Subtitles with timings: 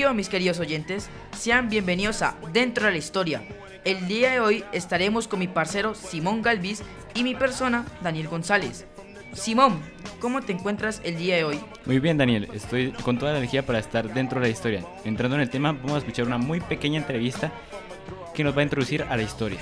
[0.00, 3.42] Mis queridos oyentes, sean bienvenidos a Dentro de la Historia.
[3.84, 6.82] El día de hoy estaremos con mi parcero Simón Galvis
[7.14, 8.86] y mi persona Daniel González.
[9.34, 9.78] Simón,
[10.18, 11.60] ¿cómo te encuentras el día de hoy?
[11.84, 12.48] Muy bien, Daniel.
[12.54, 14.84] Estoy con toda la energía para estar dentro de la historia.
[15.04, 17.52] Entrando en el tema, vamos a escuchar una muy pequeña entrevista
[18.34, 19.60] que nos va a introducir a la historia.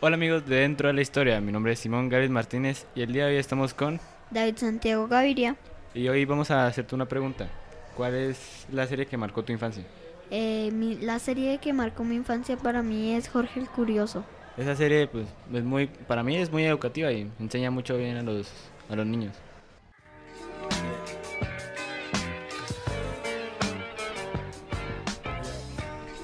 [0.00, 3.12] Hola amigos de Dentro de la Historia, mi nombre es Simón Gávez Martínez y el
[3.12, 4.00] día de hoy estamos con...
[4.30, 5.56] David Santiago Gaviria.
[5.94, 7.48] Y hoy vamos a hacerte una pregunta.
[7.96, 9.84] ¿Cuál es la serie que marcó tu infancia?
[10.30, 14.24] Eh, mi- la serie que marcó mi infancia para mí es Jorge el Curioso.
[14.56, 18.22] Esa serie, pues, es muy, para mí es muy educativa y enseña mucho bien a
[18.22, 18.50] los,
[18.88, 19.34] a los niños.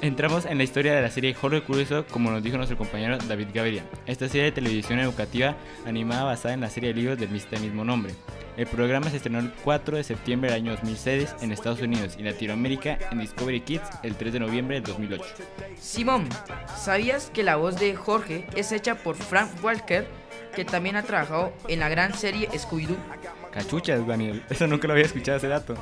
[0.01, 3.49] Entramos en la historia de la serie Jorge Curioso, como nos dijo nuestro compañero David
[3.53, 3.83] Gaviria.
[4.07, 8.15] Esta serie de televisión educativa animada basada en la serie de libros del mismo nombre.
[8.59, 12.25] El programa se estrenó el 4 de septiembre del año 2006 en Estados Unidos y
[12.25, 15.25] Latinoamérica en Discovery Kids el 3 de noviembre del 2008.
[15.81, 16.29] Simón,
[16.77, 20.09] ¿sabías que la voz de Jorge es hecha por Frank Walker,
[20.57, 22.97] que también ha trabajado en la gran serie Scooby-Doo?
[23.53, 24.43] Cachuchas, Daniel.
[24.51, 25.77] Eso nunca lo había escuchado ese dato.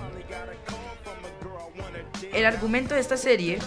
[2.31, 3.59] El argumento de esta serie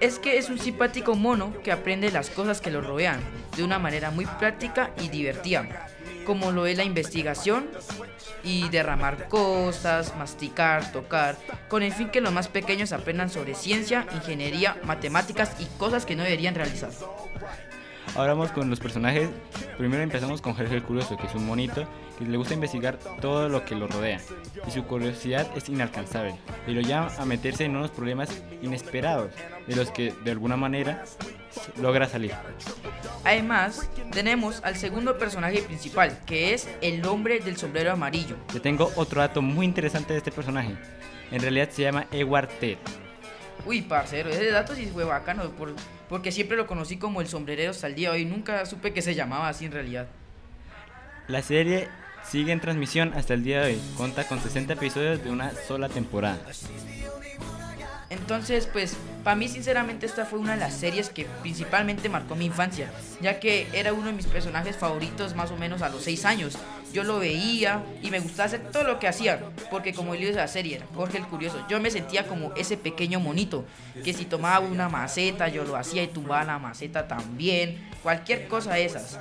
[0.00, 3.20] es que es un simpático mono que aprende las cosas que lo rodean
[3.58, 5.86] de una manera muy práctica y divertida,
[6.24, 7.68] como lo es la investigación
[8.44, 11.36] y derramar cosas, masticar, tocar,
[11.68, 16.16] con el fin que los más pequeños aprendan sobre ciencia, ingeniería, matemáticas y cosas que
[16.16, 16.90] no deberían realizar.
[18.14, 19.30] Ahora vamos con los personajes.
[19.78, 21.86] Primero empezamos con Jorge el Curioso, que es un monito
[22.18, 24.20] que le gusta investigar todo lo que lo rodea.
[24.66, 26.34] Y su curiosidad es inalcanzable.
[26.66, 28.28] Y lo llama a meterse en unos problemas
[28.60, 29.30] inesperados,
[29.66, 31.04] de los que de alguna manera
[31.80, 32.32] logra salir.
[33.24, 38.36] Además, tenemos al segundo personaje principal, que es el hombre del sombrero amarillo.
[38.52, 40.74] Te tengo otro dato muy interesante de este personaje.
[41.30, 42.78] En realidad se llama Edward Ted.
[43.64, 45.74] Uy, parcero, ese dato sí fue bacano, por-
[46.08, 48.24] porque siempre lo conocí como el sombrerero hasta el día de hoy.
[48.24, 50.08] Nunca supe que se llamaba así en realidad.
[51.28, 51.88] La serie
[52.28, 53.80] sigue en transmisión hasta el día de hoy.
[53.96, 56.40] Cuenta con 60 episodios de una sola temporada.
[58.32, 62.46] Entonces, pues, para mí sinceramente esta fue una de las series que principalmente marcó mi
[62.46, 66.24] infancia, ya que era uno de mis personajes favoritos más o menos a los 6
[66.24, 66.56] años.
[66.94, 69.38] Yo lo veía y me gustaba hacer todo lo que hacía,
[69.70, 72.54] porque como el líder de la serie era Jorge el Curioso, yo me sentía como
[72.54, 73.66] ese pequeño monito,
[74.02, 78.72] que si tomaba una maceta yo lo hacía y tumbaba la maceta también, cualquier cosa
[78.72, 79.20] de esas.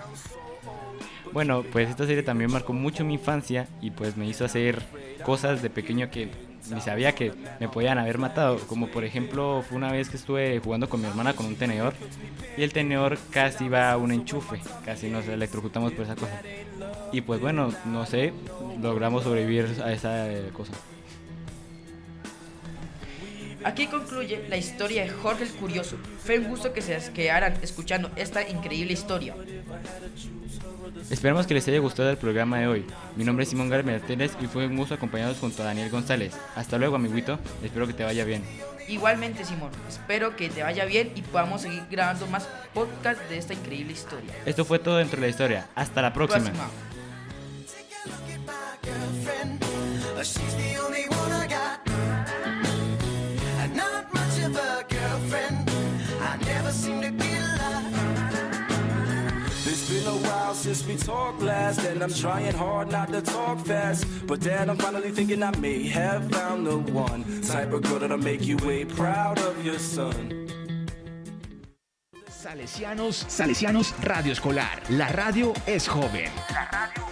[1.33, 4.81] Bueno, pues esta serie también marcó mucho mi infancia y pues me hizo hacer
[5.25, 6.31] cosas de pequeño que
[6.69, 8.59] ni sabía que me podían haber matado.
[8.67, 11.93] Como por ejemplo fue una vez que estuve jugando con mi hermana con un tenedor
[12.57, 16.41] y el tenedor casi iba a un enchufe, casi nos electrocutamos por esa cosa.
[17.11, 18.33] Y pues bueno, no sé,
[18.81, 20.73] logramos sobrevivir a esa eh, cosa.
[23.63, 25.97] Aquí concluye la historia de Jorge el Curioso.
[26.23, 29.35] Fue un gusto que se quedaran escuchando esta increíble historia.
[31.09, 32.85] Esperamos que les haya gustado el programa de hoy.
[33.15, 36.33] Mi nombre es Simón Martínez y fue un gusto acompañados junto a Daniel González.
[36.55, 37.39] Hasta luego, amiguito.
[37.63, 38.43] Espero que te vaya bien.
[38.87, 43.53] Igualmente, Simón, espero que te vaya bien y podamos seguir grabando más podcasts de esta
[43.53, 44.33] increíble historia.
[44.45, 45.69] Esto fue todo dentro de la historia.
[45.75, 46.51] Hasta la próxima.
[46.51, 46.69] Próxima.
[60.61, 64.05] Since we talked last, and I'm trying hard not to talk fast.
[64.27, 68.17] But then I'm finally thinking I may have found the one type of girl that'll
[68.17, 70.47] make you way proud of your son.
[72.29, 74.81] Salesianos, Salesianos Radio Escolar.
[74.89, 76.31] La radio es joven.
[76.53, 77.10] La radio